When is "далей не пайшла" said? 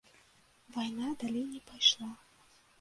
1.25-2.11